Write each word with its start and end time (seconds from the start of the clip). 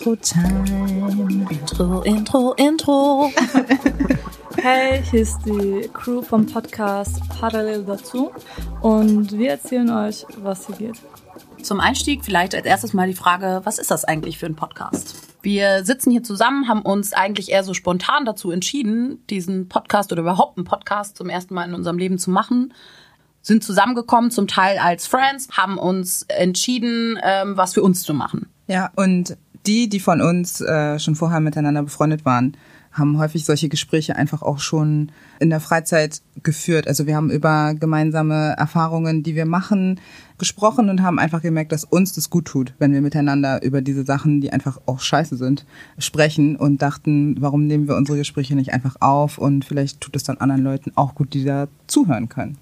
It's 0.00 0.06
Intro 0.06 0.16
Time. 0.16 1.46
Intro, 1.50 2.02
Intro, 2.02 2.52
Intro. 2.54 3.30
hey, 4.56 5.02
hier 5.02 5.20
ist 5.20 5.38
die 5.44 5.90
Crew 5.92 6.22
vom 6.22 6.46
Podcast 6.46 7.20
Parallel 7.28 7.84
dazu 7.84 8.30
und 8.80 9.32
wir 9.32 9.50
erzählen 9.50 9.90
euch, 9.90 10.24
was 10.38 10.66
hier 10.66 10.76
geht. 10.76 11.00
Zum 11.62 11.80
Einstieg 11.80 12.24
vielleicht 12.24 12.54
als 12.54 12.64
erstes 12.64 12.94
mal 12.94 13.08
die 13.08 13.14
Frage, 13.14 13.60
was 13.64 13.78
ist 13.78 13.90
das 13.90 14.06
eigentlich 14.06 14.38
für 14.38 14.46
ein 14.46 14.56
Podcast? 14.56 15.16
Wir 15.42 15.84
sitzen 15.84 16.10
hier 16.10 16.22
zusammen, 16.22 16.66
haben 16.66 16.82
uns 16.82 17.12
eigentlich 17.12 17.50
eher 17.50 17.62
so 17.62 17.74
spontan 17.74 18.24
dazu 18.24 18.50
entschieden, 18.50 19.22
diesen 19.28 19.68
Podcast 19.68 20.12
oder 20.12 20.22
überhaupt 20.22 20.56
einen 20.56 20.64
Podcast 20.64 21.18
zum 21.18 21.28
ersten 21.28 21.52
Mal 21.52 21.68
in 21.68 21.74
unserem 21.74 21.98
Leben 21.98 22.16
zu 22.16 22.30
machen 22.30 22.72
sind 23.42 23.64
zusammengekommen, 23.64 24.30
zum 24.30 24.46
Teil 24.46 24.76
als 24.78 25.06
Friends, 25.06 25.48
haben 25.52 25.78
uns 25.78 26.24
entschieden, 26.28 27.18
ähm, 27.22 27.56
was 27.56 27.72
für 27.72 27.82
uns 27.82 28.02
zu 28.02 28.12
machen. 28.12 28.50
Ja, 28.66 28.90
und 28.96 29.36
die, 29.66 29.88
die 29.88 30.00
von 30.00 30.20
uns 30.20 30.60
äh, 30.60 30.98
schon 30.98 31.14
vorher 31.14 31.40
miteinander 31.40 31.82
befreundet 31.82 32.24
waren, 32.24 32.56
haben 32.92 33.18
häufig 33.18 33.44
solche 33.44 33.68
Gespräche 33.68 34.16
einfach 34.16 34.42
auch 34.42 34.58
schon 34.58 35.12
in 35.38 35.50
der 35.50 35.60
Freizeit 35.60 36.22
geführt. 36.42 36.88
Also 36.88 37.06
wir 37.06 37.14
haben 37.14 37.30
über 37.30 37.74
gemeinsame 37.74 38.56
Erfahrungen, 38.58 39.22
die 39.22 39.36
wir 39.36 39.46
machen, 39.46 40.00
gesprochen 40.38 40.88
und 40.88 41.02
haben 41.02 41.18
einfach 41.18 41.42
gemerkt, 41.42 41.70
dass 41.70 41.84
uns 41.84 42.14
das 42.14 42.30
gut 42.30 42.46
tut, 42.46 42.74
wenn 42.78 42.92
wir 42.92 43.00
miteinander 43.00 43.62
über 43.62 43.80
diese 43.80 44.04
Sachen, 44.04 44.40
die 44.40 44.52
einfach 44.52 44.80
auch 44.86 45.00
scheiße 45.00 45.36
sind, 45.36 45.66
sprechen 45.98 46.56
und 46.56 46.82
dachten, 46.82 47.36
warum 47.38 47.66
nehmen 47.66 47.86
wir 47.86 47.96
unsere 47.96 48.18
Gespräche 48.18 48.56
nicht 48.56 48.72
einfach 48.72 48.96
auf 49.00 49.38
und 49.38 49.64
vielleicht 49.64 50.00
tut 50.00 50.16
es 50.16 50.24
dann 50.24 50.38
anderen 50.38 50.64
Leuten 50.64 50.92
auch 50.96 51.14
gut, 51.14 51.32
die 51.34 51.44
da 51.44 51.68
zuhören 51.86 52.28
können. 52.28 52.58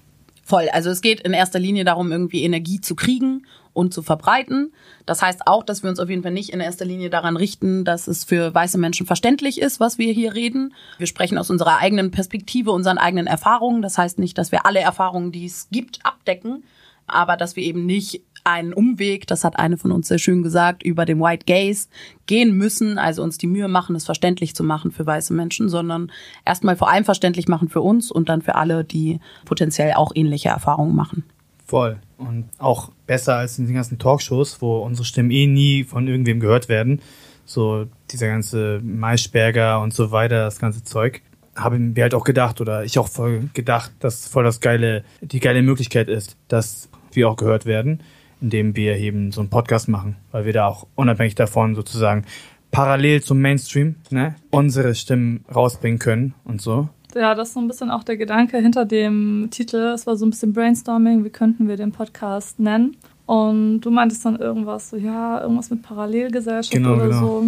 Voll. 0.49 0.67
Also 0.69 0.89
es 0.89 1.01
geht 1.01 1.19
in 1.19 1.33
erster 1.33 1.59
Linie 1.59 1.85
darum, 1.85 2.11
irgendwie 2.11 2.41
Energie 2.41 2.81
zu 2.81 2.95
kriegen 2.95 3.45
und 3.71 3.93
zu 3.93 4.01
verbreiten. 4.01 4.73
Das 5.05 5.21
heißt 5.21 5.45
auch, 5.45 5.61
dass 5.61 5.83
wir 5.83 5.91
uns 5.91 5.99
auf 5.99 6.09
jeden 6.09 6.23
Fall 6.23 6.31
nicht 6.31 6.49
in 6.49 6.59
erster 6.59 6.85
Linie 6.85 7.11
daran 7.11 7.37
richten, 7.37 7.85
dass 7.85 8.07
es 8.07 8.23
für 8.23 8.51
weiße 8.51 8.79
Menschen 8.79 9.05
verständlich 9.05 9.61
ist, 9.61 9.79
was 9.79 9.99
wir 9.99 10.11
hier 10.11 10.33
reden. 10.33 10.73
Wir 10.97 11.05
sprechen 11.05 11.37
aus 11.37 11.51
unserer 11.51 11.77
eigenen 11.77 12.09
Perspektive, 12.09 12.71
unseren 12.71 12.97
eigenen 12.97 13.27
Erfahrungen. 13.27 13.83
Das 13.83 13.99
heißt 13.99 14.17
nicht, 14.17 14.39
dass 14.39 14.51
wir 14.51 14.65
alle 14.65 14.79
Erfahrungen, 14.79 15.31
die 15.31 15.45
es 15.45 15.67
gibt, 15.69 16.03
abdecken, 16.03 16.63
aber 17.05 17.37
dass 17.37 17.55
wir 17.55 17.61
eben 17.61 17.85
nicht 17.85 18.23
einen 18.51 18.73
Umweg, 18.73 19.27
das 19.27 19.43
hat 19.43 19.57
eine 19.57 19.77
von 19.77 19.91
uns 19.91 20.07
sehr 20.07 20.19
schön 20.19 20.43
gesagt, 20.43 20.83
über 20.83 21.05
den 21.05 21.19
White 21.19 21.45
Gaze 21.45 21.87
gehen 22.25 22.55
müssen, 22.57 22.97
also 22.97 23.23
uns 23.23 23.37
die 23.37 23.47
Mühe 23.47 23.67
machen, 23.67 23.95
es 23.95 24.05
verständlich 24.05 24.55
zu 24.55 24.63
machen 24.63 24.91
für 24.91 25.05
weiße 25.05 25.33
Menschen, 25.33 25.69
sondern 25.69 26.11
erstmal 26.45 26.75
vor 26.75 26.89
allem 26.89 27.05
verständlich 27.05 27.47
machen 27.47 27.69
für 27.69 27.81
uns 27.81 28.11
und 28.11 28.29
dann 28.29 28.41
für 28.41 28.55
alle, 28.55 28.83
die 28.83 29.19
potenziell 29.45 29.93
auch 29.93 30.11
ähnliche 30.15 30.49
Erfahrungen 30.49 30.95
machen. 30.95 31.23
Voll. 31.65 31.99
Und 32.17 32.49
auch 32.57 32.91
besser 33.05 33.35
als 33.35 33.59
in 33.59 33.67
den 33.67 33.75
ganzen 33.75 33.99
Talkshows, 33.99 34.61
wo 34.61 34.79
unsere 34.79 35.05
Stimmen 35.05 35.31
eh 35.31 35.47
nie 35.47 35.83
von 35.83 36.07
irgendwem 36.07 36.39
gehört 36.39 36.67
werden. 36.67 37.01
So 37.45 37.85
dieser 38.11 38.27
ganze 38.27 38.81
Maischberger 38.83 39.81
und 39.81 39.93
so 39.93 40.11
weiter, 40.11 40.45
das 40.45 40.59
ganze 40.59 40.83
Zeug. 40.83 41.21
Haben 41.55 41.95
wir 41.95 42.03
halt 42.03 42.13
auch 42.13 42.23
gedacht, 42.23 42.61
oder 42.61 42.85
ich 42.85 42.97
auch 42.97 43.07
voll 43.07 43.49
gedacht, 43.53 43.91
dass 43.99 44.27
voll 44.27 44.43
das 44.43 44.61
geile, 44.61 45.03
die 45.21 45.39
geile 45.39 45.61
Möglichkeit 45.61 46.07
ist, 46.07 46.37
dass 46.47 46.89
wir 47.11 47.29
auch 47.29 47.35
gehört 47.35 47.65
werden 47.65 48.01
indem 48.41 48.75
wir 48.75 48.97
eben 48.97 49.31
so 49.31 49.41
einen 49.41 49.49
Podcast 49.49 49.87
machen, 49.87 50.15
weil 50.31 50.45
wir 50.45 50.53
da 50.53 50.67
auch 50.67 50.87
unabhängig 50.95 51.35
davon 51.35 51.75
sozusagen 51.75 52.25
parallel 52.71 53.21
zum 53.21 53.41
Mainstream 53.41 53.95
ne, 54.09 54.35
unsere 54.51 54.95
Stimmen 54.95 55.43
rausbringen 55.53 55.99
können 55.99 56.33
und 56.43 56.61
so. 56.61 56.89
Ja, 57.15 57.33
das 57.33 57.49
ist 57.49 57.53
so 57.55 57.59
ein 57.59 57.67
bisschen 57.67 57.89
auch 57.89 58.03
der 58.03 58.17
Gedanke 58.17 58.59
hinter 58.59 58.85
dem 58.85 59.47
Titel. 59.49 59.93
Es 59.95 60.05
war 60.05 60.15
so 60.15 60.25
ein 60.25 60.29
bisschen 60.29 60.53
Brainstorming, 60.53 61.23
wie 61.23 61.31
könnten 61.31 61.67
wir 61.67 61.75
den 61.75 61.91
Podcast 61.91 62.59
nennen? 62.59 62.97
Und 63.25 63.81
du 63.81 63.91
meintest 63.91 64.25
dann 64.25 64.37
irgendwas 64.37 64.89
so, 64.89 64.97
ja, 64.97 65.41
irgendwas 65.41 65.69
mit 65.69 65.81
Parallelgesellschaft 65.81 66.71
genau, 66.71 66.93
oder 66.93 67.07
genau. 67.07 67.19
so. 67.19 67.45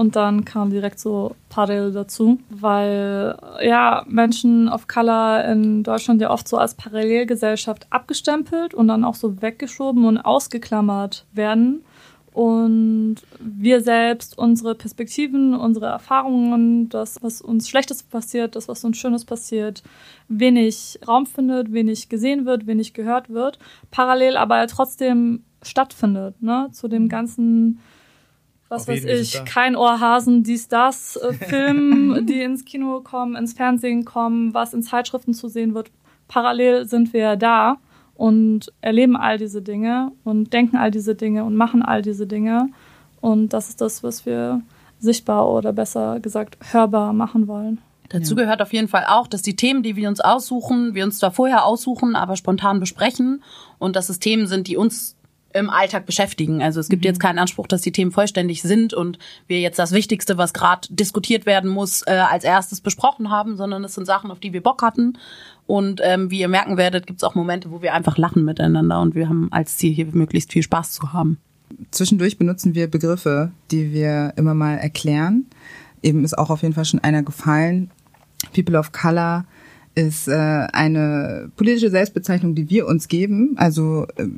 Und 0.00 0.16
dann 0.16 0.46
kam 0.46 0.70
direkt 0.70 0.98
so 0.98 1.36
Parallel 1.50 1.92
dazu, 1.92 2.38
weil 2.48 3.36
ja 3.60 4.02
Menschen 4.08 4.66
of 4.70 4.88
Color 4.88 5.44
in 5.44 5.82
Deutschland 5.82 6.22
ja 6.22 6.30
oft 6.30 6.48
so 6.48 6.56
als 6.56 6.72
Parallelgesellschaft 6.72 7.86
abgestempelt 7.90 8.72
und 8.72 8.88
dann 8.88 9.04
auch 9.04 9.14
so 9.14 9.42
weggeschoben 9.42 10.06
und 10.06 10.16
ausgeklammert 10.16 11.26
werden. 11.34 11.84
Und 12.32 13.16
wir 13.40 13.82
selbst, 13.82 14.38
unsere 14.38 14.74
Perspektiven, 14.74 15.52
unsere 15.52 15.88
Erfahrungen, 15.88 16.88
das, 16.88 17.22
was 17.22 17.42
uns 17.42 17.68
Schlechtes 17.68 18.02
passiert, 18.02 18.56
das, 18.56 18.68
was 18.68 18.82
uns 18.82 18.96
Schönes 18.96 19.26
passiert, 19.26 19.82
wenig 20.28 20.98
Raum 21.06 21.26
findet, 21.26 21.74
wenig 21.74 22.08
gesehen 22.08 22.46
wird, 22.46 22.66
wenig 22.66 22.94
gehört 22.94 23.28
wird, 23.28 23.58
parallel 23.90 24.38
aber 24.38 24.66
trotzdem 24.66 25.44
stattfindet, 25.60 26.40
ne, 26.40 26.70
zu 26.72 26.88
dem 26.88 27.10
ganzen 27.10 27.80
was 28.70 28.88
weiß 28.88 29.04
ich, 29.04 29.44
kein 29.44 29.76
Ohrhasen, 29.76 30.42
dies, 30.44 30.68
das, 30.68 31.16
äh, 31.16 31.32
Film, 31.32 32.24
die 32.26 32.40
ins 32.40 32.64
Kino 32.64 33.00
kommen, 33.00 33.36
ins 33.36 33.52
Fernsehen 33.52 34.04
kommen, 34.04 34.54
was 34.54 34.72
in 34.72 34.82
Zeitschriften 34.82 35.34
zu 35.34 35.48
sehen 35.48 35.74
wird. 35.74 35.90
Parallel 36.28 36.86
sind 36.86 37.12
wir 37.12 37.36
da 37.36 37.78
und 38.14 38.72
erleben 38.80 39.16
all 39.16 39.38
diese 39.38 39.60
Dinge 39.60 40.12
und 40.24 40.52
denken 40.52 40.76
all 40.76 40.90
diese 40.90 41.14
Dinge 41.14 41.44
und 41.44 41.56
machen 41.56 41.82
all 41.82 42.00
diese 42.00 42.26
Dinge. 42.26 42.68
Und 43.20 43.52
das 43.52 43.68
ist 43.68 43.80
das, 43.80 44.02
was 44.02 44.24
wir 44.24 44.62
sichtbar 45.00 45.50
oder 45.50 45.72
besser 45.72 46.20
gesagt 46.20 46.56
hörbar 46.72 47.12
machen 47.12 47.48
wollen. 47.48 47.80
Dazu 48.10 48.34
ja. 48.36 48.42
gehört 48.42 48.62
auf 48.62 48.72
jeden 48.72 48.88
Fall 48.88 49.04
auch, 49.08 49.26
dass 49.26 49.42
die 49.42 49.56
Themen, 49.56 49.82
die 49.82 49.96
wir 49.96 50.08
uns 50.08 50.20
aussuchen, 50.20 50.94
wir 50.94 51.04
uns 51.04 51.18
zwar 51.18 51.30
vorher 51.30 51.64
aussuchen, 51.64 52.16
aber 52.16 52.36
spontan 52.36 52.80
besprechen 52.80 53.42
und 53.78 53.96
dass 53.96 54.08
es 54.08 54.18
Themen 54.18 54.46
sind, 54.46 54.68
die 54.68 54.76
uns 54.76 55.16
im 55.52 55.70
Alltag 55.70 56.06
beschäftigen. 56.06 56.62
Also 56.62 56.80
es 56.80 56.88
gibt 56.88 57.02
mhm. 57.04 57.08
jetzt 57.08 57.20
keinen 57.20 57.38
Anspruch, 57.38 57.66
dass 57.66 57.80
die 57.80 57.92
Themen 57.92 58.12
vollständig 58.12 58.62
sind 58.62 58.94
und 58.94 59.18
wir 59.46 59.60
jetzt 59.60 59.78
das 59.78 59.92
Wichtigste, 59.92 60.38
was 60.38 60.52
gerade 60.52 60.88
diskutiert 60.90 61.46
werden 61.46 61.70
muss, 61.70 62.02
äh, 62.06 62.12
als 62.12 62.44
erstes 62.44 62.80
besprochen 62.80 63.30
haben, 63.30 63.56
sondern 63.56 63.84
es 63.84 63.94
sind 63.94 64.06
Sachen, 64.06 64.30
auf 64.30 64.40
die 64.40 64.52
wir 64.52 64.62
Bock 64.62 64.82
hatten. 64.82 65.18
Und 65.66 66.00
ähm, 66.02 66.30
wie 66.30 66.40
ihr 66.40 66.48
merken 66.48 66.76
werdet, 66.76 67.06
gibt 67.06 67.20
es 67.20 67.24
auch 67.24 67.34
Momente, 67.34 67.70
wo 67.70 67.82
wir 67.82 67.94
einfach 67.94 68.18
lachen 68.18 68.44
miteinander 68.44 69.00
und 69.00 69.14
wir 69.14 69.28
haben 69.28 69.48
als 69.52 69.76
Ziel 69.76 69.92
hier 69.92 70.06
möglichst 70.06 70.52
viel 70.52 70.62
Spaß 70.62 70.92
zu 70.92 71.12
haben. 71.12 71.38
Zwischendurch 71.90 72.38
benutzen 72.38 72.74
wir 72.74 72.90
Begriffe, 72.90 73.52
die 73.70 73.92
wir 73.92 74.32
immer 74.36 74.54
mal 74.54 74.76
erklären. 74.76 75.46
Eben 76.02 76.24
ist 76.24 76.36
auch 76.36 76.50
auf 76.50 76.62
jeden 76.62 76.74
Fall 76.74 76.84
schon 76.84 77.00
einer 77.00 77.22
gefallen. 77.22 77.90
People 78.52 78.78
of 78.78 78.92
Color 78.92 79.44
ist 79.94 80.28
äh, 80.28 80.32
eine 80.72 81.50
politische 81.56 81.90
Selbstbezeichnung, 81.90 82.54
die 82.54 82.70
wir 82.70 82.86
uns 82.86 83.08
geben. 83.08 83.54
Also 83.56 84.06
äh, 84.16 84.28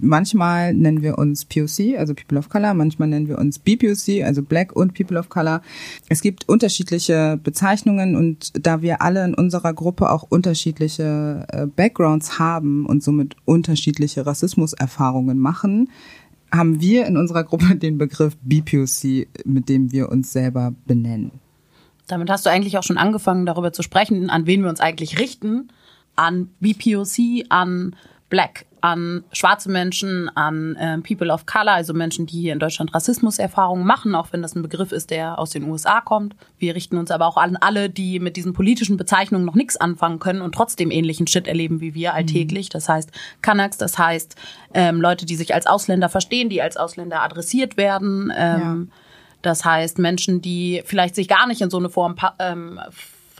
manchmal 0.00 0.74
nennen 0.74 1.02
wir 1.02 1.18
uns 1.18 1.44
POC, 1.44 1.96
also 1.98 2.14
People 2.14 2.38
of 2.38 2.48
Color, 2.48 2.74
manchmal 2.74 3.08
nennen 3.08 3.28
wir 3.28 3.38
uns 3.38 3.58
BPOC, 3.58 4.24
also 4.24 4.42
Black 4.42 4.74
und 4.74 4.94
People 4.94 5.18
of 5.18 5.28
Color. 5.28 5.62
Es 6.08 6.20
gibt 6.22 6.48
unterschiedliche 6.48 7.38
Bezeichnungen 7.42 8.16
und 8.16 8.52
da 8.66 8.82
wir 8.82 9.02
alle 9.02 9.24
in 9.24 9.34
unserer 9.34 9.74
Gruppe 9.74 10.10
auch 10.10 10.24
unterschiedliche 10.28 11.46
äh, 11.48 11.66
Backgrounds 11.66 12.38
haben 12.38 12.86
und 12.86 13.02
somit 13.02 13.36
unterschiedliche 13.44 14.26
Rassismuserfahrungen 14.26 15.38
machen, 15.38 15.88
haben 16.52 16.80
wir 16.80 17.06
in 17.06 17.16
unserer 17.16 17.44
Gruppe 17.44 17.74
den 17.76 17.98
Begriff 17.98 18.36
BPOC, 18.42 19.28
mit 19.44 19.68
dem 19.68 19.92
wir 19.92 20.08
uns 20.10 20.32
selber 20.32 20.74
benennen. 20.86 21.32
Damit 22.06 22.28
hast 22.28 22.44
du 22.44 22.50
eigentlich 22.50 22.76
auch 22.76 22.82
schon 22.82 22.98
angefangen, 22.98 23.46
darüber 23.46 23.72
zu 23.72 23.82
sprechen, 23.82 24.30
an 24.30 24.46
wen 24.46 24.62
wir 24.62 24.68
uns 24.68 24.80
eigentlich 24.80 25.18
richten. 25.18 25.68
An 26.16 26.48
BPOC, 26.58 27.46
an 27.50 27.94
Black 28.28 28.66
an 28.82 29.24
schwarze 29.32 29.70
Menschen, 29.70 30.28
an 30.36 30.76
äh, 30.76 30.98
People 30.98 31.32
of 31.32 31.46
Color, 31.46 31.72
also 31.72 31.94
Menschen, 31.94 32.26
die 32.26 32.40
hier 32.40 32.52
in 32.52 32.58
Deutschland 32.58 32.94
Rassismuserfahrungen 32.94 33.86
machen, 33.86 34.14
auch 34.14 34.28
wenn 34.32 34.42
das 34.42 34.54
ein 34.54 34.62
Begriff 34.62 34.92
ist, 34.92 35.10
der 35.10 35.38
aus 35.38 35.50
den 35.50 35.64
USA 35.64 36.00
kommt. 36.00 36.34
Wir 36.58 36.74
richten 36.74 36.96
uns 36.98 37.10
aber 37.10 37.26
auch 37.26 37.36
an 37.36 37.56
alle, 37.56 37.90
die 37.90 38.20
mit 38.20 38.36
diesen 38.36 38.52
politischen 38.52 38.96
Bezeichnungen 38.96 39.44
noch 39.44 39.54
nichts 39.54 39.76
anfangen 39.76 40.18
können 40.18 40.40
und 40.40 40.54
trotzdem 40.54 40.90
ähnlichen 40.90 41.26
Shit 41.26 41.46
erleben 41.46 41.80
wie 41.80 41.94
wir 41.94 42.14
alltäglich. 42.14 42.68
Mhm. 42.68 42.72
Das 42.72 42.88
heißt 42.88 43.10
Kanaks, 43.42 43.78
das 43.78 43.98
heißt 43.98 44.36
ähm, 44.74 45.00
Leute, 45.00 45.26
die 45.26 45.36
sich 45.36 45.54
als 45.54 45.66
Ausländer 45.66 46.08
verstehen, 46.08 46.48
die 46.48 46.62
als 46.62 46.76
Ausländer 46.76 47.22
adressiert 47.22 47.76
werden. 47.76 48.32
Ähm, 48.36 48.88
ja. 48.90 48.96
Das 49.42 49.64
heißt 49.64 49.98
Menschen, 49.98 50.42
die 50.42 50.82
vielleicht 50.84 51.14
sich 51.14 51.28
gar 51.28 51.46
nicht 51.46 51.60
in 51.60 51.70
so 51.70 51.78
eine 51.78 51.88
Form 51.88 52.16
ähm, 52.38 52.78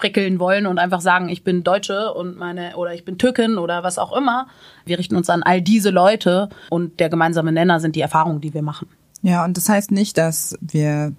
frickeln 0.00 0.41
wollen 0.41 0.67
und 0.67 0.79
einfach 0.79 1.00
sagen, 1.00 1.29
ich 1.29 1.44
bin 1.44 1.62
Deutsche 1.62 2.12
und 2.14 2.38
meine 2.38 2.76
oder 2.76 2.94
ich 2.94 3.05
bin 3.05 3.19
Türkin 3.19 3.58
oder 3.58 3.82
was 3.82 3.99
auch 3.99 4.17
immer. 4.17 4.47
Wir 4.87 4.99
richten 4.99 5.14
uns 5.14 5.29
an 5.29 5.43
all 5.43 5.61
diese 5.61 5.91
Leute 5.91 6.49
und 6.70 6.99
der 7.00 7.11
gemeinsame 7.11 7.52
Nenner 7.52 7.81
sind 7.81 7.97
die 7.97 8.00
Erfahrungen, 8.00 8.41
die 8.41 8.55
wir 8.55 8.62
machen. 8.62 8.88
Ja, 9.23 9.44
und 9.44 9.56
das 9.56 9.69
heißt 9.69 9.91
nicht, 9.91 10.17
dass 10.17 10.56
wir 10.61 11.12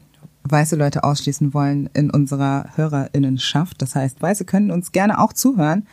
weiße 0.43 0.75
Leute 0.75 1.03
ausschließen 1.03 1.53
wollen 1.53 1.89
in 1.93 2.09
unserer 2.09 2.65
Hörerinnenschaft. 2.75 3.81
Das 3.81 3.95
heißt, 3.95 4.21
Weiße 4.21 4.45
können 4.45 4.71
uns 4.71 4.91
gerne 4.91 5.19
auch 5.19 5.33
zuhören, 5.33 5.85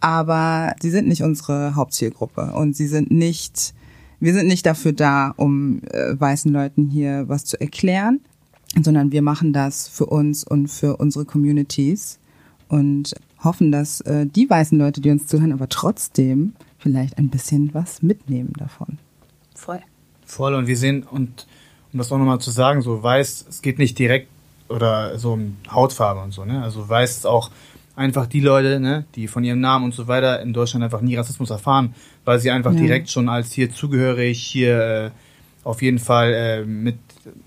aber 0.00 0.74
sie 0.82 0.90
sind 0.90 1.06
nicht 1.06 1.22
unsere 1.22 1.76
Hauptzielgruppe 1.76 2.52
und 2.54 2.76
sie 2.76 2.88
sind 2.88 3.12
nicht, 3.12 3.74
wir 4.18 4.34
sind 4.34 4.48
nicht 4.48 4.66
dafür 4.66 4.92
da, 4.92 5.32
um 5.36 5.82
äh, 5.84 6.18
weißen 6.18 6.52
Leuten 6.52 6.88
hier 6.88 7.28
was 7.28 7.44
zu 7.44 7.60
erklären, 7.60 8.20
sondern 8.82 9.12
wir 9.12 9.22
machen 9.22 9.52
das 9.52 9.86
für 9.86 10.06
uns 10.06 10.42
und 10.42 10.66
für 10.66 10.96
unsere 10.96 11.24
Communities 11.24 12.18
und 12.72 13.14
hoffen, 13.44 13.70
dass 13.70 14.00
äh, 14.00 14.26
die 14.26 14.48
weißen 14.48 14.78
Leute, 14.78 15.02
die 15.02 15.10
uns 15.10 15.26
zuhören, 15.26 15.52
aber 15.52 15.68
trotzdem 15.68 16.54
vielleicht 16.78 17.18
ein 17.18 17.28
bisschen 17.28 17.74
was 17.74 18.02
mitnehmen 18.02 18.54
davon. 18.58 18.98
Voll. 19.54 19.80
Voll 20.24 20.54
und 20.54 20.66
wir 20.66 20.76
sehen 20.76 21.02
und 21.02 21.46
um 21.92 21.98
das 21.98 22.10
auch 22.10 22.16
nochmal 22.16 22.40
zu 22.40 22.50
sagen, 22.50 22.80
so 22.80 23.02
weiß, 23.02 23.44
es 23.46 23.60
geht 23.60 23.78
nicht 23.78 23.98
direkt 23.98 24.28
oder 24.70 25.18
so 25.18 25.34
um 25.34 25.58
Hautfarbe 25.70 26.22
und 26.22 26.32
so, 26.32 26.46
ne? 26.46 26.62
Also 26.62 26.88
weiß 26.88 27.18
es 27.18 27.26
auch 27.26 27.50
einfach 27.94 28.26
die 28.26 28.40
Leute, 28.40 28.80
ne, 28.80 29.04
die 29.16 29.28
von 29.28 29.44
ihrem 29.44 29.60
Namen 29.60 29.84
und 29.84 29.94
so 29.94 30.08
weiter 30.08 30.40
in 30.40 30.54
Deutschland 30.54 30.82
einfach 30.82 31.02
nie 31.02 31.16
Rassismus 31.16 31.50
erfahren, 31.50 31.94
weil 32.24 32.38
sie 32.38 32.50
einfach 32.50 32.72
ja. 32.72 32.80
direkt 32.80 33.10
schon 33.10 33.28
als 33.28 33.52
hier 33.52 33.70
zugehörig, 33.70 34.42
hier 34.42 34.80
äh, 34.80 35.10
auf 35.62 35.82
jeden 35.82 35.98
Fall 35.98 36.32
äh, 36.32 36.64
mit, 36.64 36.96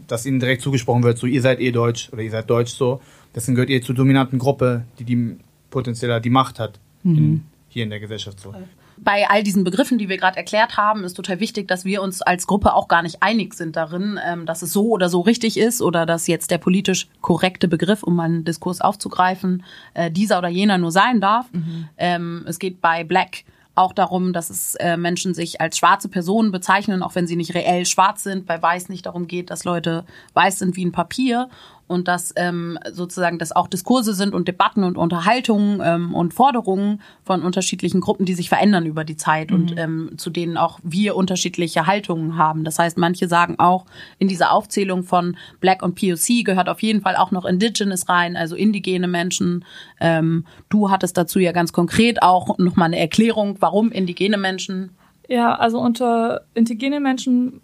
dass 0.08 0.26
ihnen 0.26 0.40
direkt 0.40 0.62
zugesprochen 0.62 1.04
wird, 1.04 1.18
so 1.18 1.28
ihr 1.28 1.42
seid 1.42 1.60
eh 1.60 1.72
Deutsch 1.72 2.10
oder 2.12 2.22
ihr 2.22 2.32
seid 2.32 2.50
Deutsch 2.50 2.74
so. 2.74 3.02
Deswegen 3.34 3.56
gehört 3.56 3.70
ihr 3.70 3.82
zur 3.82 3.96
dominanten 3.96 4.40
Gruppe, 4.40 4.86
die 5.00 5.04
die 5.04 5.38
potenzieller 5.70 6.20
die 6.20 6.30
Macht 6.30 6.60
hat 6.60 6.80
mhm. 7.04 7.18
in, 7.18 7.46
hier 7.68 7.84
in 7.84 7.90
der 7.90 8.00
Gesellschaft 8.00 8.40
so. 8.40 8.54
Bei 8.98 9.30
all 9.30 9.44
diesen 9.44 9.66
Begriffen, 9.66 9.98
die 9.98 10.08
wir 10.08 10.18
gerade 10.18 10.38
erklärt 10.38 10.78
haben, 10.78 11.04
ist 11.04 11.16
total 11.16 11.42
wichtig, 11.42 11.68
dass 11.68 11.84
wir 11.84 12.02
uns 12.02 12.22
als 12.22 12.48
Gruppe 12.48 12.74
auch 12.74 12.88
gar 12.88 13.04
nicht 13.04 13.22
einig 13.22 13.54
sind 13.54 13.76
darin, 13.76 14.18
ähm, 14.26 14.46
dass 14.46 14.62
es 14.62 14.72
so 14.72 14.88
oder 14.90 15.10
so 15.10 15.20
richtig 15.20 15.58
ist 15.58 15.82
oder 15.82 16.06
dass 16.06 16.28
jetzt 16.28 16.50
der 16.50 16.60
politisch 16.60 17.08
korrekte 17.20 17.68
Begriff, 17.68 18.04
um 18.04 18.16
mal 18.16 18.24
einen 18.24 18.46
Diskurs 18.46 18.80
aufzugreifen, 18.80 19.64
äh, 19.96 20.10
dieser 20.10 20.38
oder 20.38 20.48
jener 20.48 20.78
nur 20.78 20.92
sein 20.92 21.20
darf. 21.20 21.52
Mhm. 21.52 21.90
Ähm, 21.98 22.46
es 22.48 22.58
geht 22.58 22.80
bei 22.80 23.04
Black 23.04 23.44
auch 23.76 23.94
darum, 23.94 24.34
dass 24.34 24.50
es 24.50 24.76
äh, 24.76 24.98
Menschen 24.98 25.34
sich 25.34 25.62
als 25.62 25.78
schwarze 25.78 26.10
Personen 26.10 26.52
bezeichnen, 26.52 27.04
auch 27.04 27.16
wenn 27.16 27.28
sie 27.28 27.36
nicht 27.36 27.54
reell 27.54 27.86
schwarz 27.86 28.24
sind. 28.24 28.46
Bei 28.46 28.62
Weiß 28.62 28.90
nicht 28.90 29.06
darum 29.06 29.28
geht, 29.28 29.50
dass 29.50 29.66
Leute 29.66 30.06
weiß 30.34 30.60
sind 30.60 30.76
wie 30.76 30.86
ein 30.86 30.92
Papier 30.92 31.50
und 31.88 32.08
dass 32.08 32.34
ähm, 32.36 32.80
sozusagen 32.92 33.38
das 33.38 33.52
auch 33.52 33.68
Diskurse 33.68 34.14
sind 34.14 34.34
und 34.34 34.48
Debatten 34.48 34.84
und 34.84 34.98
Unterhaltungen 34.98 35.82
ähm, 35.84 36.16
und 36.16 36.34
Forderungen 36.34 37.02
von 37.24 37.44
unterschiedlichen 37.44 38.02
Gruppen, 38.02 38.26
die 38.26 38.34
sich 38.34 38.50
verändern 38.50 38.86
über 38.86 39.04
die 39.04 39.18
Zeit 39.18 39.52
mhm. 39.52 39.56
und 39.56 39.78
ähm, 39.78 40.12
zu 40.18 40.30
denen 40.30 40.58
auch 40.58 40.80
wir 40.84 41.16
unterschiedliche 41.16 41.86
Haltungen 41.86 42.38
haben. 42.38 42.64
Das 42.64 42.80
heißt, 42.80 42.98
manche 42.98 43.28
sagen 43.28 43.60
auch 43.60 43.86
in 44.18 44.28
dieser 44.28 44.52
Aufzählung 44.52 45.04
von 45.04 45.38
Black 45.60 45.84
und 45.84 45.96
POC 45.96 46.44
gehört 46.44 46.70
auf 46.70 46.82
jeden 46.82 47.02
Fall 47.02 47.16
auch 47.16 47.32
noch 47.32 47.46
Indigenous 47.46 48.10
rein, 48.10 48.36
also 48.36 48.56
indigene 48.56 49.08
Menschen. 49.08 49.64
Ähm, 50.00 50.46
du 50.70 50.90
hattest 50.90 51.18
dazu 51.18 51.40
ja 51.40 51.52
ganz 51.52 51.72
konkret 51.72 52.24
auch 52.24 52.58
nochmal 52.58 52.88
eine 52.88 53.00
Erklärung, 53.00 53.58
warum 53.60 53.92
indigene 53.92 54.38
Menschen. 54.38 54.92
Ja, 55.28 55.56
also 55.56 55.80
unter 55.80 56.42
indigene 56.54 57.00
Menschen 57.00 57.62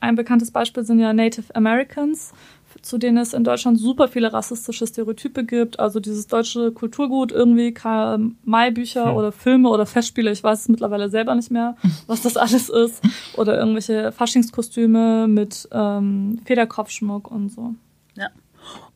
ein 0.00 0.14
bekanntes 0.14 0.50
Beispiel 0.50 0.84
sind 0.84 1.00
ja 1.00 1.12
Native 1.12 1.54
Americans 1.54 2.32
zu 2.86 2.98
denen 2.98 3.18
es 3.18 3.32
in 3.34 3.42
Deutschland 3.42 3.80
super 3.80 4.06
viele 4.06 4.32
rassistische 4.32 4.86
Stereotype 4.86 5.44
gibt. 5.44 5.80
Also 5.80 5.98
dieses 5.98 6.28
deutsche 6.28 6.70
Kulturgut, 6.70 7.32
irgendwie 7.32 7.74
Mai-Bücher 8.44 9.06
hm. 9.06 9.16
oder 9.16 9.32
Filme 9.32 9.68
oder 9.70 9.86
Festspiele, 9.86 10.30
ich 10.30 10.44
weiß 10.44 10.60
es 10.60 10.68
mittlerweile 10.68 11.08
selber 11.08 11.34
nicht 11.34 11.50
mehr, 11.50 11.76
was 12.06 12.22
das 12.22 12.36
alles 12.36 12.68
ist. 12.68 13.02
Oder 13.36 13.58
irgendwelche 13.58 14.12
Faschingskostüme 14.12 15.26
mit 15.26 15.68
ähm, 15.72 16.38
Federkopfschmuck 16.44 17.28
und 17.28 17.48
so. 17.48 17.74
Ja. 18.14 18.28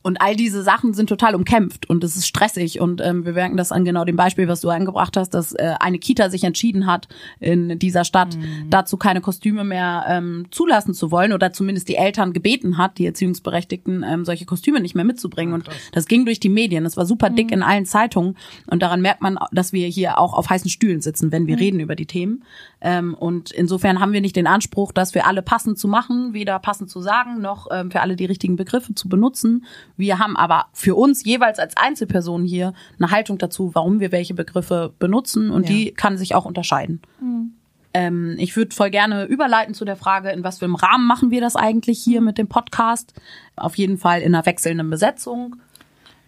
Und 0.03 0.19
all 0.19 0.35
diese 0.35 0.63
Sachen 0.63 0.93
sind 0.93 1.07
total 1.07 1.35
umkämpft 1.35 1.89
und 1.89 2.03
es 2.03 2.15
ist 2.15 2.27
stressig. 2.27 2.79
Und 2.79 3.01
ähm, 3.01 3.25
wir 3.25 3.33
merken 3.33 3.57
das 3.57 3.71
an 3.71 3.85
genau 3.85 4.03
dem 4.03 4.15
Beispiel, 4.15 4.47
was 4.47 4.61
du 4.61 4.69
angebracht 4.69 5.15
hast, 5.15 5.31
dass 5.31 5.53
äh, 5.53 5.75
eine 5.79 5.99
Kita 5.99 6.29
sich 6.29 6.43
entschieden 6.43 6.87
hat, 6.87 7.07
in 7.39 7.77
dieser 7.77 8.03
Stadt 8.03 8.35
mhm. 8.35 8.69
dazu 8.69 8.97
keine 8.97 9.21
Kostüme 9.21 9.63
mehr 9.63 10.05
ähm, 10.07 10.47
zulassen 10.51 10.93
zu 10.93 11.11
wollen 11.11 11.33
oder 11.33 11.53
zumindest 11.53 11.87
die 11.87 11.95
Eltern 11.95 12.33
gebeten 12.33 12.77
hat, 12.77 12.97
die 12.97 13.05
Erziehungsberechtigten, 13.05 14.03
ähm, 14.07 14.25
solche 14.25 14.45
Kostüme 14.45 14.79
nicht 14.79 14.95
mehr 14.95 15.05
mitzubringen. 15.05 15.53
und 15.53 15.69
das 15.91 16.07
ging 16.07 16.25
durch 16.25 16.39
die 16.39 16.49
Medien. 16.49 16.83
Das 16.83 16.97
war 16.97 17.05
super 17.05 17.29
dick 17.29 17.47
mhm. 17.47 17.53
in 17.53 17.63
allen 17.63 17.85
Zeitungen. 17.85 18.37
Und 18.67 18.81
daran 18.81 19.01
merkt 19.01 19.21
man, 19.21 19.37
dass 19.51 19.71
wir 19.71 19.87
hier 19.87 20.17
auch 20.17 20.33
auf 20.33 20.49
heißen 20.49 20.69
Stühlen 20.69 21.01
sitzen, 21.01 21.31
wenn 21.31 21.45
wir 21.45 21.55
mhm. 21.55 21.61
reden 21.61 21.79
über 21.79 21.95
die 21.95 22.07
Themen. 22.07 22.43
Ähm, 22.81 23.13
und 23.13 23.51
insofern 23.51 23.99
haben 23.99 24.13
wir 24.13 24.21
nicht 24.21 24.35
den 24.35 24.47
Anspruch, 24.47 24.91
dass 24.91 25.13
wir 25.13 25.27
alle 25.27 25.43
passend 25.43 25.77
zu 25.77 25.87
machen, 25.87 26.33
weder 26.33 26.57
passend 26.57 26.89
zu 26.89 27.01
sagen, 27.01 27.39
noch 27.39 27.67
ähm, 27.71 27.91
für 27.91 28.01
alle 28.01 28.15
die 28.15 28.25
richtigen 28.25 28.55
Begriffe 28.55 28.95
zu 28.95 29.07
benutzen 29.07 29.63
wir 30.01 30.19
haben 30.19 30.35
aber 30.35 30.65
für 30.73 30.95
uns 30.95 31.23
jeweils 31.23 31.59
als 31.59 31.77
Einzelperson 31.77 32.43
hier 32.43 32.73
eine 32.99 33.11
Haltung 33.11 33.37
dazu, 33.37 33.73
warum 33.73 34.01
wir 34.01 34.11
welche 34.11 34.33
Begriffe 34.33 34.93
benutzen 34.99 35.49
und 35.49 35.63
ja. 35.63 35.69
die 35.69 35.91
kann 35.91 36.17
sich 36.17 36.35
auch 36.35 36.43
unterscheiden. 36.43 37.01
Mhm. 37.21 37.53
Ähm, 37.93 38.35
ich 38.37 38.55
würde 38.55 38.75
voll 38.75 38.89
gerne 38.89 39.25
überleiten 39.25 39.73
zu 39.73 39.85
der 39.85 39.95
Frage, 39.95 40.31
in 40.31 40.43
was 40.43 40.59
für 40.59 40.65
einem 40.65 40.75
Rahmen 40.75 41.07
machen 41.07 41.31
wir 41.31 41.41
das 41.41 41.55
eigentlich 41.55 42.01
hier 42.01 42.21
mit 42.21 42.37
dem 42.37 42.47
Podcast? 42.47 43.13
Auf 43.55 43.77
jeden 43.77 43.97
Fall 43.97 44.21
in 44.21 44.33
einer 44.33 44.45
wechselnden 44.45 44.89
Besetzung. 44.89 45.57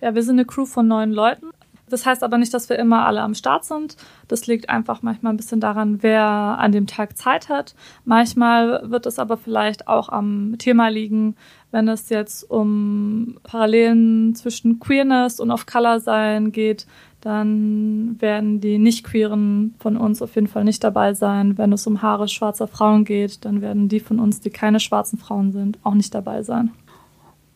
Ja, 0.02 0.16
wir 0.16 0.24
sind 0.24 0.36
eine 0.36 0.46
Crew 0.46 0.66
von 0.66 0.88
neun 0.88 1.12
Leuten. 1.12 1.48
Das 1.90 2.06
heißt 2.06 2.24
aber 2.24 2.38
nicht, 2.38 2.54
dass 2.54 2.70
wir 2.70 2.80
immer 2.80 3.06
alle 3.06 3.22
am 3.22 3.36
Start 3.36 3.66
sind. 3.66 3.98
Das 4.28 4.48
liegt 4.48 4.70
einfach 4.70 5.02
manchmal 5.04 5.34
ein 5.34 5.38
bisschen 5.38 5.60
daran, 5.60 6.02
wer 6.02 6.26
an 6.26 6.72
dem 6.72 6.88
Tag 6.88 7.18
Zeit 7.18 7.50
hat. 7.50 7.76
Manchmal 8.04 8.90
wird 8.90 9.06
es 9.06 9.20
aber 9.20 9.38
vielleicht 9.38 9.88
auch 9.88 10.10
am 10.10 10.56
Thema 10.58 10.88
liegen, 10.88 11.36
wenn 11.74 11.88
es 11.88 12.10
jetzt 12.10 12.50
um 12.50 13.40
Parallelen 13.42 14.36
zwischen 14.36 14.80
Queerness 14.80 15.40
und 15.40 15.50
Off-Color-Sein 15.50 16.52
geht, 16.52 16.86
dann 17.20 18.16
werden 18.22 18.62
die 18.62 18.78
Nicht-Queeren 18.78 19.74
von 19.80 19.98
uns 19.98 20.22
auf 20.22 20.36
jeden 20.36 20.48
Fall 20.48 20.66
nicht 20.66 20.84
dabei 20.84 21.16
sein. 21.16 21.58
Wenn 21.58 21.74
es 21.74 21.88
um 21.88 22.04
Haare 22.04 22.28
schwarzer 22.28 22.68
Frauen 22.68 23.06
geht, 23.06 23.44
dann 23.44 23.62
werden 23.62 23.90
die 23.90 24.00
von 24.00 24.20
uns, 24.20 24.40
die 24.40 24.52
keine 24.52 24.80
schwarzen 24.80 25.18
Frauen 25.18 25.52
sind, 25.52 25.80
auch 25.84 25.96
nicht 25.96 26.14
dabei 26.14 26.44
sein. 26.44 26.72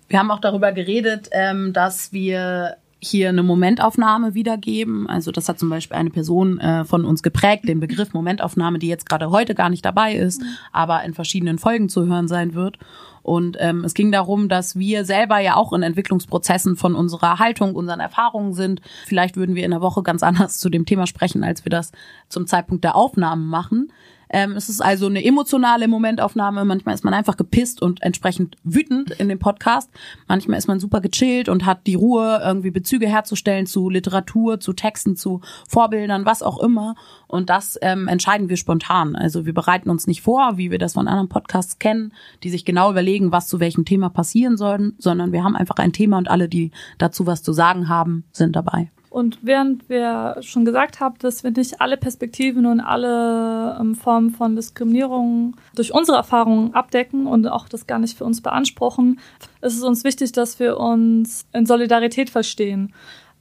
Wir 0.07 0.17
haben 0.17 0.31
auch 0.31 0.39
darüber 0.39 0.71
geredet, 0.71 1.29
ähm, 1.31 1.71
dass 1.71 2.11
wir 2.11 2.77
hier 2.99 3.29
eine 3.29 3.43
Momentaufnahme 3.43 4.33
wiedergeben. 4.33 5.07
Also 5.07 5.31
das 5.31 5.47
hat 5.47 5.59
zum 5.59 5.69
Beispiel 5.69 5.97
eine 5.97 6.09
Person 6.09 6.59
äh, 6.59 6.85
von 6.85 7.05
uns 7.05 7.21
geprägt, 7.21 7.67
den 7.67 7.79
Begriff 7.79 8.13
Momentaufnahme, 8.13 8.79
die 8.79 8.87
jetzt 8.87 9.07
gerade 9.07 9.29
heute 9.29 9.53
gar 9.53 9.69
nicht 9.69 9.85
dabei 9.85 10.15
ist, 10.15 10.41
mhm. 10.41 10.47
aber 10.71 11.03
in 11.03 11.13
verschiedenen 11.13 11.59
Folgen 11.59 11.89
zu 11.89 12.07
hören 12.07 12.27
sein 12.27 12.55
wird. 12.55 12.79
Und 13.27 13.57
ähm, 13.59 13.83
es 13.83 13.93
ging 13.93 14.09
darum, 14.09 14.47
dass 14.47 14.77
wir 14.77 15.03
selber 15.03 15.39
ja 15.39 15.57
auch 15.57 15.73
in 15.73 15.83
Entwicklungsprozessen 15.83 16.77
von 16.77 16.95
unserer 16.95 17.39
Haltung, 17.39 17.75
unseren 17.75 17.99
Erfahrungen 17.99 18.53
sind. 18.53 18.79
Vielleicht 19.05 19.35
würden 19.35 19.53
wir 19.53 19.65
in 19.65 19.71
der 19.71 19.81
Woche 19.81 20.01
ganz 20.01 20.23
anders 20.27 20.59
zu 20.59 20.69
dem 20.69 20.85
Thema 20.85 21.07
sprechen, 21.07 21.43
als 21.43 21.65
wir 21.65 21.69
das 21.69 21.91
zum 22.29 22.47
Zeitpunkt 22.47 22.85
der 22.85 22.95
Aufnahmen 22.95 23.47
machen. 23.47 23.91
Ähm, 24.29 24.53
es 24.53 24.69
ist 24.69 24.81
also 24.81 25.07
eine 25.07 25.23
emotionale 25.23 25.87
Momentaufnahme. 25.87 26.65
Manchmal 26.65 26.95
ist 26.95 27.03
man 27.03 27.13
einfach 27.13 27.37
gepisst 27.37 27.81
und 27.81 28.01
entsprechend 28.01 28.55
wütend 28.63 29.11
in 29.11 29.29
dem 29.29 29.39
Podcast. 29.39 29.89
Manchmal 30.27 30.57
ist 30.57 30.67
man 30.67 30.79
super 30.79 31.01
gechillt 31.01 31.49
und 31.49 31.65
hat 31.65 31.87
die 31.87 31.95
Ruhe, 31.95 32.41
irgendwie 32.43 32.71
Bezüge 32.71 33.07
herzustellen 33.07 33.65
zu 33.65 33.89
Literatur, 33.89 34.59
zu 34.59 34.73
Texten, 34.73 35.15
zu 35.15 35.41
Vorbildern, 35.67 36.25
was 36.25 36.43
auch 36.43 36.59
immer. 36.59 36.95
Und 37.27 37.49
das 37.49 37.77
ähm, 37.81 38.07
entscheiden 38.07 38.49
wir 38.49 38.57
spontan. 38.57 39.15
Also 39.15 39.45
wir 39.45 39.53
bereiten 39.53 39.89
uns 39.89 40.07
nicht 40.07 40.21
vor, 40.21 40.57
wie 40.57 40.71
wir 40.71 40.79
das 40.79 40.93
von 40.93 41.07
anderen 41.07 41.29
Podcasts 41.29 41.79
kennen, 41.79 42.13
die 42.43 42.49
sich 42.49 42.65
genau 42.65 42.91
überlegen, 42.91 43.31
was 43.31 43.47
zu 43.47 43.59
welchem 43.59 43.85
Thema 43.85 44.09
passieren 44.09 44.57
sollen, 44.57 44.95
sondern 44.97 45.31
wir 45.31 45.43
haben 45.43 45.55
einfach 45.55 45.77
ein 45.77 45.93
Thema 45.93 46.17
und 46.17 46.29
alle, 46.29 46.49
die 46.49 46.71
dazu 46.97 47.25
was 47.25 47.43
zu 47.43 47.53
sagen 47.53 47.89
haben, 47.89 48.25
sind 48.31 48.55
dabei. 48.55 48.91
Und 49.09 49.39
während 49.41 49.87
wir 49.89 50.37
schon 50.41 50.65
gesagt 50.65 50.99
haben, 50.99 51.15
dass 51.19 51.43
wir 51.43 51.51
nicht 51.51 51.79
alle 51.79 51.97
Perspektiven 51.97 52.65
und 52.65 52.81
alle 52.81 53.77
ähm, 53.79 53.95
Formen 53.95 54.31
von 54.31 54.55
Diskriminierung 54.55 55.55
durch 55.75 55.93
unsere 55.93 56.17
Erfahrungen 56.17 56.73
abdecken 56.73 57.25
und 57.25 57.47
auch 57.47 57.69
das 57.69 57.87
gar 57.87 57.99
nicht 57.99 58.17
für 58.17 58.25
uns 58.25 58.41
beanspruchen, 58.41 59.19
ist 59.61 59.77
es 59.77 59.83
uns 59.83 60.03
wichtig, 60.03 60.33
dass 60.33 60.59
wir 60.59 60.77
uns 60.77 61.47
in 61.53 61.65
Solidarität 61.65 62.29
verstehen. 62.29 62.93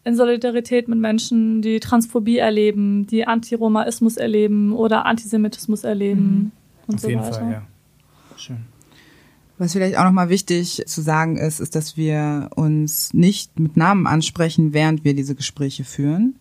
In 0.05 0.15
Solidarität 0.15 0.87
mit 0.87 1.01
Menschen, 1.01 1.63
die 1.63 1.81
Transphobie 1.81 2.39
erleben, 2.39 3.09
die 3.09 3.27
Antiromaismus 3.27 4.17
erleben 4.17 4.73
oder 4.73 5.05
Antisemitismus 5.05 5.83
erleben 5.83 6.23
mhm. 6.23 6.53
und 6.87 6.95
Auf 6.95 7.01
so 7.01 7.09
jeden 7.09 7.23
weiter. 7.23 7.41
Fall, 7.41 7.51
ja. 7.51 7.63
Schön. 8.37 8.76
Was 9.59 9.73
vielleicht 9.73 9.97
auch 9.97 10.05
nochmal 10.05 10.29
wichtig 10.29 10.83
zu 10.87 11.01
sagen 11.01 11.39
ist, 11.39 11.61
ist, 11.61 11.75
dass 11.75 11.97
wir 11.97 12.51
uns 12.57 13.15
nicht 13.15 13.59
mit 13.59 13.77
Namen 13.77 14.07
ansprechen, 14.07 14.75
während 14.75 15.05
wir 15.05 15.15
diese 15.15 15.35
Gespräche 15.35 15.85
führen. 15.85 16.37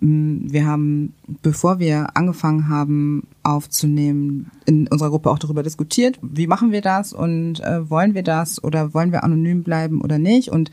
Mm, 0.00 0.50
wir 0.50 0.66
haben, 0.66 1.14
bevor 1.42 1.78
wir 1.78 2.16
angefangen 2.16 2.68
haben 2.68 3.28
aufzunehmen, 3.44 4.50
in 4.66 4.88
unserer 4.88 5.10
Gruppe 5.10 5.30
auch 5.30 5.38
darüber 5.38 5.62
diskutiert, 5.62 6.18
wie 6.22 6.48
machen 6.48 6.72
wir 6.72 6.80
das 6.80 7.12
und 7.12 7.60
äh, 7.60 7.88
wollen 7.88 8.14
wir 8.14 8.24
das 8.24 8.62
oder 8.62 8.94
wollen 8.94 9.12
wir 9.12 9.22
anonym 9.22 9.62
bleiben 9.62 10.00
oder 10.00 10.18
nicht. 10.18 10.48
Und 10.48 10.72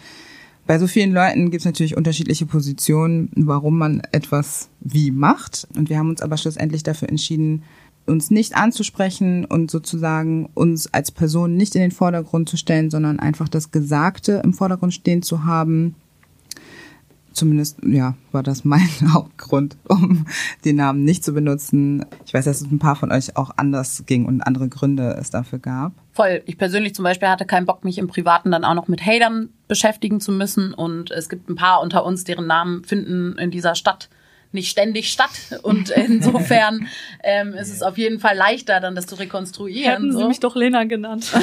bei 0.66 0.80
so 0.80 0.88
vielen 0.88 1.14
Leuten 1.14 1.52
gibt 1.52 1.62
es 1.62 1.66
natürlich 1.66 1.96
unterschiedliche 1.96 2.46
Positionen, 2.46 3.30
warum 3.36 3.78
man 3.78 4.02
etwas 4.12 4.70
wie 4.80 5.12
macht. 5.12 5.68
Und 5.78 5.90
wir 5.90 5.98
haben 5.98 6.10
uns 6.10 6.22
aber 6.22 6.38
schlussendlich 6.38 6.84
dafür 6.84 7.08
entschieden, 7.08 7.64
uns 8.08 8.32
nicht 8.32 8.56
anzusprechen 8.56 9.46
und 9.46 9.70
sozusagen 9.70 10.50
uns 10.54 10.94
als 10.94 11.12
Person 11.12 11.56
nicht 11.56 11.76
in 11.76 11.82
den 11.82 11.92
Vordergrund 11.92 12.50
zu 12.50 12.58
stellen, 12.58 12.90
sondern 12.90 13.20
einfach 13.20 13.50
das 13.50 13.72
Gesagte 13.72 14.42
im 14.44 14.54
Vordergrund 14.54 14.94
stehen 14.94 15.22
zu 15.22 15.44
haben. 15.46 15.96
Zumindest, 17.34 17.78
ja, 17.86 18.16
war 18.32 18.42
das 18.42 18.66
mein 18.66 18.90
Hauptgrund, 19.14 19.78
um 19.88 20.26
den 20.66 20.78
Namen 20.78 21.04
nicht 21.04 21.24
zu 21.24 21.34
benutzen. 21.34 22.04
Ich 22.26 22.34
weiß, 22.34 22.46
dass 22.46 22.62
es 22.62 22.72
ein 22.72 22.80
paar 22.80 22.96
von 22.96 23.12
euch 23.12 23.38
auch 23.38 23.52
anders 23.58 24.04
ging 24.08 24.26
und 24.26 24.42
andere 24.42 24.70
Gründe 24.70 25.16
es 25.20 25.30
dafür 25.30 25.60
gab. 25.60 25.92
Voll. 26.14 26.42
Ich 26.48 26.58
persönlich 26.58 26.96
zum 26.96 27.04
Beispiel 27.04 27.28
hatte 27.28 27.46
keinen 27.46 27.68
Bock, 27.68 27.84
mich 27.84 28.00
im 28.00 28.08
Privaten 28.08 28.50
dann 28.50 28.64
auch 28.64 28.74
noch 28.74 28.88
mit 28.88 29.06
Hatern 29.06 29.50
beschäftigen 29.68 30.20
zu 30.20 30.32
müssen. 30.32 30.74
Und 30.74 31.12
es 31.12 31.30
gibt 31.30 31.48
ein 31.48 31.56
paar 31.56 31.82
unter 31.82 32.06
uns, 32.06 32.24
deren 32.24 32.48
Namen 32.48 32.84
finden 32.84 33.38
in 33.38 33.52
dieser 33.52 33.76
Stadt 33.76 34.10
nicht 34.52 34.70
ständig 34.70 35.12
statt. 35.12 35.60
Und 35.64 35.90
insofern 35.96 36.88
ähm, 37.24 37.54
ist 37.54 37.72
es 37.74 37.82
auf 37.82 37.98
jeden 37.98 38.20
Fall 38.20 38.36
leichter, 38.36 38.80
dann 38.80 38.96
das 38.96 39.08
zu 39.08 39.16
rekonstruieren. 39.16 39.92
Hätten 39.92 40.12
so. 40.12 40.20
Sie 40.20 40.26
mich 40.26 40.40
doch 40.40 40.56
Lena 40.56 40.84
genannt. 40.84 41.32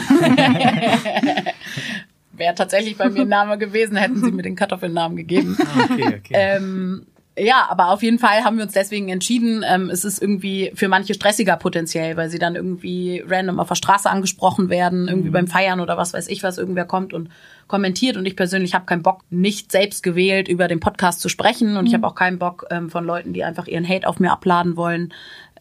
Wäre 2.33 2.55
tatsächlich 2.55 2.97
bei 2.97 3.09
mir 3.11 3.23
ein 3.23 3.29
Name 3.29 3.59
gewesen, 3.59 3.97
hätten 3.97 4.25
sie 4.25 4.33
mir 4.33 4.43
den 4.43 4.57
Kartoffelnamen 4.57 5.17
gegeben. 5.17 5.57
Ah, 5.61 5.85
okay, 5.85 6.19
okay. 6.19 6.33
Ähm, 6.33 7.07
ja, 7.37 7.67
aber 7.69 7.89
auf 7.91 8.03
jeden 8.03 8.21
Fall 8.21 8.45
haben 8.45 8.59
wir 8.59 8.65
uns 8.65 8.75
deswegen 8.75 9.09
entschieden, 9.09 9.65
ähm, 9.69 9.91
es 9.91 10.05
ist 10.05 10.23
irgendwie 10.23 10.71
für 10.75 10.87
manche 10.89 11.15
stressiger 11.15 11.57
potenziell, 11.57 12.17
weil 12.17 12.29
sie 12.29 12.39
dann 12.39 12.55
irgendwie 12.55 13.25
random 13.27 13.59
auf 13.59 13.69
der 13.69 13.75
Straße 13.75 14.09
angesprochen 14.09 14.69
werden, 14.69 15.09
irgendwie 15.09 15.31
mhm. 15.31 15.33
beim 15.33 15.47
Feiern 15.49 15.81
oder 15.81 15.97
was 15.97 16.13
weiß 16.13 16.29
ich 16.29 16.45
was, 16.45 16.59
irgendwer 16.59 16.85
kommt 16.85 17.13
und 17.13 17.31
kommentiert 17.67 18.17
und 18.17 18.27
ich 18.27 18.37
persönlich 18.37 18.75
habe 18.75 18.87
keinen 18.87 19.03
Bock, 19.03 19.23
nicht 19.31 19.73
selbst 19.73 20.03
gewählt 20.03 20.49
über 20.49 20.69
den 20.69 20.81
Podcast 20.81 21.21
zu 21.21 21.29
sprechen 21.29 21.77
und 21.77 21.83
mhm. 21.83 21.87
ich 21.89 21.95
habe 21.95 22.07
auch 22.07 22.15
keinen 22.15 22.39
Bock 22.39 22.67
ähm, 22.71 22.91
von 22.91 23.05
Leuten, 23.05 23.33
die 23.33 23.45
einfach 23.45 23.67
ihren 23.67 23.89
Hate 23.89 24.07
auf 24.07 24.21
mir 24.21 24.33
abladen 24.33 24.77
wollen, 24.77 25.13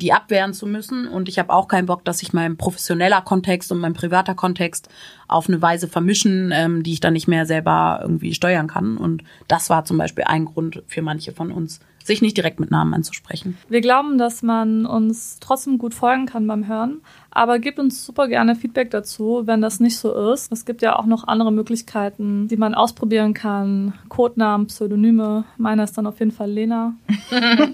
die 0.01 0.13
abwehren 0.13 0.53
zu 0.53 0.65
müssen. 0.65 1.07
Und 1.07 1.29
ich 1.29 1.39
habe 1.39 1.53
auch 1.53 1.67
keinen 1.67 1.85
Bock, 1.85 2.03
dass 2.05 2.19
sich 2.19 2.33
mein 2.33 2.57
professioneller 2.57 3.21
Kontext 3.21 3.71
und 3.71 3.79
mein 3.79 3.93
privater 3.93 4.35
Kontext 4.35 4.89
auf 5.27 5.47
eine 5.47 5.61
Weise 5.61 5.87
vermischen, 5.87 6.51
ähm, 6.53 6.83
die 6.83 6.93
ich 6.93 6.99
dann 6.99 7.13
nicht 7.13 7.27
mehr 7.27 7.45
selber 7.45 7.99
irgendwie 8.01 8.33
steuern 8.33 8.67
kann. 8.67 8.97
Und 8.97 9.23
das 9.47 9.69
war 9.69 9.85
zum 9.85 9.97
Beispiel 9.97 10.23
ein 10.25 10.45
Grund 10.45 10.83
für 10.87 11.01
manche 11.01 11.31
von 11.31 11.51
uns, 11.51 11.79
sich 12.05 12.21
nicht 12.21 12.37
direkt 12.37 12.59
mit 12.59 12.71
Namen 12.71 12.93
anzusprechen. 12.93 13.57
Wir 13.69 13.81
glauben, 13.81 14.17
dass 14.17 14.43
man 14.43 14.85
uns 14.85 15.37
trotzdem 15.39 15.77
gut 15.77 15.93
folgen 15.93 16.25
kann 16.25 16.47
beim 16.47 16.67
Hören, 16.67 17.01
aber 17.31 17.59
gebt 17.59 17.79
uns 17.79 18.05
super 18.05 18.27
gerne 18.27 18.55
Feedback 18.55 18.91
dazu, 18.91 19.43
wenn 19.45 19.61
das 19.61 19.79
nicht 19.79 19.97
so 19.97 20.31
ist. 20.33 20.51
Es 20.51 20.65
gibt 20.65 20.81
ja 20.81 20.97
auch 20.97 21.05
noch 21.05 21.27
andere 21.27 21.51
Möglichkeiten, 21.51 22.47
die 22.47 22.57
man 22.57 22.75
ausprobieren 22.75 23.33
kann. 23.33 23.93
Codenamen, 24.09 24.67
Pseudonyme. 24.67 25.45
Meiner 25.57 25.83
ist 25.83 25.97
dann 25.97 26.07
auf 26.07 26.19
jeden 26.19 26.31
Fall 26.31 26.51
Lena. 26.51 26.95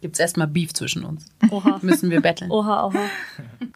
Gibt's 0.00 0.18
erstmal 0.18 0.46
Beef 0.46 0.72
zwischen 0.74 1.04
uns. 1.04 1.26
Oha. 1.50 1.78
Müssen 1.82 2.10
wir 2.10 2.20
betteln. 2.20 2.50
Oha, 2.50 2.86
oha. 2.86 3.00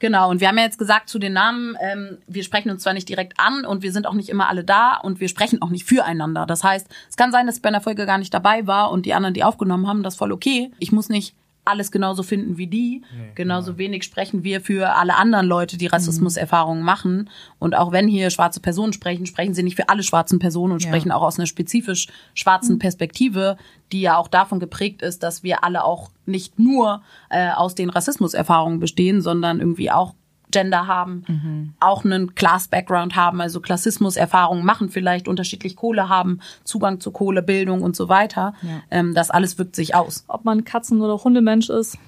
Genau, 0.01 0.31
und 0.31 0.41
wir 0.41 0.49
haben 0.49 0.59
ja 0.59 0.65
jetzt 0.65 0.79
gesagt 0.79 1.09
zu 1.09 1.19
den 1.19 1.33
Namen, 1.33 1.77
ähm, 1.81 2.19
wir 2.27 2.45
sprechen 2.45 2.71
uns 2.71 2.83
zwar 2.83 2.93
nicht 2.93 3.09
direkt 3.09 3.35
an 3.39 3.65
und 3.65 3.83
wir 3.83 3.93
sind 3.93 4.07
auch 4.07 4.15
nicht 4.15 4.29
immer 4.29 4.49
alle 4.49 4.65
da 4.65 4.97
und 4.97 5.21
wir 5.21 5.29
sprechen 5.29 5.61
auch 5.61 5.71
nicht 5.71 5.85
füreinander. 5.85 6.47
Das 6.47 6.63
heißt, 6.63 6.87
es 7.09 7.17
kann 7.17 7.33
sein, 7.33 7.47
dass 7.47 7.57
ich 7.57 7.63
bei 7.63 7.69
einer 7.69 7.81
Folge 7.81 8.07
gar 8.07 8.19
nicht 8.19 8.33
dabei 8.33 8.67
war 8.67 8.91
und 8.91 9.07
die 9.07 9.15
anderen, 9.15 9.35
die 9.35 9.45
aufgenommen 9.45 9.89
haben, 9.89 10.03
das 10.03 10.17
voll 10.17 10.33
okay. 10.33 10.71
Ich 10.79 10.93
muss 10.93 11.09
nicht 11.09 11.35
alles 11.69 11.91
genauso 11.93 12.23
finden 12.23 12.59
wie 12.59 12.67
die. 12.67 13.03
Nee, 13.17 13.33
genauso 13.35 13.73
genau. 13.73 13.79
wenig 13.79 14.05
sprechen 14.05 14.45
wir 14.45 14.61
für 14.61 14.97
alle 14.97 15.17
anderen 15.17 15.47
Leute, 15.47 15.77
die 15.77 15.87
Rassismuserfahrungen 15.87 16.83
machen. 16.83 17.31
Und 17.59 17.77
auch 17.77 17.93
wenn 17.93 18.09
hier 18.09 18.31
schwarze 18.31 18.61
Personen 18.61 18.93
sprechen, 18.93 19.27
sprechen 19.27 19.55
sie 19.55 19.63
nicht 19.63 19.77
für 19.77 19.89
alle 19.89 20.03
schwarzen 20.03 20.39
Personen 20.39 20.73
und 20.73 20.83
ja. 20.83 20.89
sprechen 20.89 21.13
auch 21.13 21.23
aus 21.23 21.39
einer 21.39 21.47
spezifisch 21.47 22.09
schwarzen 22.35 22.75
mhm. 22.75 22.79
Perspektive, 22.81 23.57
die 23.93 24.01
ja 24.01 24.17
auch 24.17 24.29
davon 24.29 24.61
geprägt 24.61 25.03
ist, 25.03 25.23
dass 25.23 25.43
wir 25.43 25.65
alle 25.65 25.85
auch 25.85 26.11
nicht 26.27 26.59
nur 26.59 27.03
äh, 27.31 27.51
aus 27.51 27.75
den 27.75 27.91
Rassismuserfahrungen 27.91 28.81
bestehen, 28.81 29.21
sondern 29.21 29.61
irgendwie 29.61 29.91
auch 29.91 30.15
Gender 30.51 30.87
haben, 30.87 31.25
mhm. 31.27 31.75
auch 31.81 32.05
einen 32.05 32.35
Class-Background 32.35 33.17
haben, 33.17 33.41
also 33.41 33.61
Klassismus-Erfahrungen 33.61 34.65
machen, 34.65 34.89
vielleicht 34.89 35.29
unterschiedlich 35.29 35.77
Kohle 35.77 36.09
haben, 36.09 36.41
Zugang 36.65 37.01
zu 37.01 37.11
Kohle, 37.11 37.43
Bildung 37.43 37.83
und 37.83 37.97
so 37.97 38.09
weiter. 38.09 38.55
Ja. 38.63 38.83
Ähm, 38.91 39.15
das 39.15 39.31
alles 39.31 39.59
wirkt 39.59 39.77
sich 39.77 39.95
aus. 39.95 40.25
Ob 40.29 40.45
man 40.45 40.65
Katzen- 40.65 41.01
oder 41.01 41.23
Hundemensch 41.23 41.69
ist. 41.69 41.99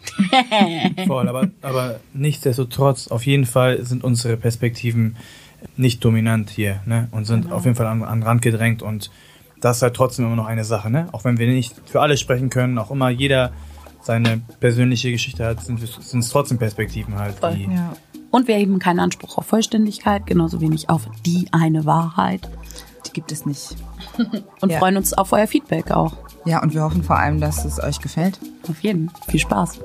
Voll, 1.06 1.28
aber, 1.28 1.48
aber 1.62 2.00
nichtsdestotrotz, 2.12 3.08
auf 3.08 3.26
jeden 3.26 3.46
Fall 3.46 3.84
sind 3.84 4.04
unsere 4.04 4.36
Perspektiven 4.36 5.16
nicht 5.76 6.04
dominant 6.04 6.50
hier 6.50 6.80
ne? 6.86 7.08
und 7.10 7.26
sind 7.26 7.42
genau. 7.42 7.56
auf 7.56 7.64
jeden 7.64 7.76
Fall 7.76 7.86
an, 7.86 8.02
an 8.02 8.22
Rand 8.22 8.42
gedrängt 8.42 8.82
und 8.82 9.10
das 9.60 9.76
ist 9.76 9.82
halt 9.82 9.94
trotzdem 9.94 10.24
immer 10.24 10.36
noch 10.36 10.46
eine 10.46 10.64
Sache, 10.64 10.88
ne? 10.88 11.08
Auch 11.12 11.24
wenn 11.24 11.38
wir 11.38 11.46
nicht 11.46 11.74
für 11.84 12.00
alle 12.00 12.16
sprechen 12.16 12.48
können, 12.48 12.78
auch 12.78 12.90
immer 12.90 13.10
jeder 13.10 13.52
seine 14.02 14.40
persönliche 14.58 15.10
Geschichte 15.10 15.44
hat, 15.44 15.60
sind 15.62 15.82
es 15.82 16.28
trotzdem 16.30 16.58
Perspektiven 16.58 17.18
halt, 17.18 17.34
Voll. 17.34 17.54
die 17.54 17.64
ja. 17.64 17.92
Und 18.30 18.48
wir 18.48 18.56
heben 18.56 18.78
keinen 18.78 19.00
Anspruch 19.00 19.38
auf 19.38 19.46
Vollständigkeit, 19.46 20.26
genauso 20.26 20.60
wenig 20.60 20.88
auf 20.88 21.08
die 21.26 21.48
eine 21.52 21.84
Wahrheit. 21.84 22.48
Die 23.06 23.12
gibt 23.12 23.32
es 23.32 23.44
nicht. 23.44 23.76
und 24.60 24.70
ja. 24.70 24.78
freuen 24.78 24.96
uns 24.96 25.12
auf 25.12 25.32
euer 25.32 25.46
Feedback 25.46 25.90
auch. 25.90 26.14
Ja, 26.44 26.62
und 26.62 26.72
wir 26.72 26.82
hoffen 26.82 27.02
vor 27.02 27.18
allem, 27.18 27.40
dass 27.40 27.64
es 27.64 27.82
euch 27.82 28.00
gefällt. 28.00 28.38
Auf 28.68 28.82
jeden. 28.82 29.10
Viel 29.28 29.40
Spaß. 29.40 29.80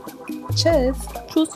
Tschüss. 0.55 0.97
Tschüss. 1.27 1.49